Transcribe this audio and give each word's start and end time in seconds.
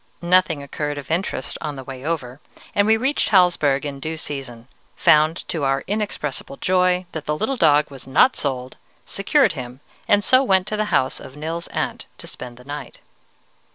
"Nothing 0.23 0.63
occurred 0.63 0.97
of 0.97 1.11
interest 1.11 1.59
on 1.61 1.75
the 1.75 1.83
way 1.83 2.03
over, 2.03 2.39
and 2.73 2.87
we 2.87 2.97
reached 2.97 3.29
Hallsberg 3.29 3.85
in 3.85 3.99
due 3.99 4.17
season, 4.17 4.67
found 4.95 5.47
to 5.49 5.63
our 5.63 5.83
inexpressible 5.85 6.57
joy 6.57 7.05
that 7.11 7.27
the 7.27 7.37
little 7.37 7.55
dog 7.55 7.91
was 7.91 8.07
not 8.07 8.35
sold, 8.35 8.77
secured 9.05 9.53
him, 9.53 9.79
and 10.07 10.23
so 10.23 10.41
went 10.41 10.65
to 10.65 10.75
the 10.75 10.85
house 10.85 11.19
of 11.19 11.37
Nils's 11.37 11.67
aunt 11.67 12.07
to 12.17 12.25
spend 12.25 12.57
the 12.57 12.63
night. 12.65 12.97